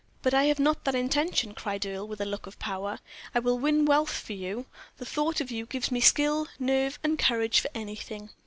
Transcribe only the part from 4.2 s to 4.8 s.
you